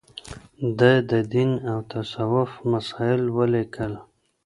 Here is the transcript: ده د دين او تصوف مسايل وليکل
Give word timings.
ده 0.79 0.93
د 1.11 1.13
دين 1.33 1.51
او 1.71 1.77
تصوف 1.91 2.51
مسايل 2.71 3.21
وليکل 3.37 3.93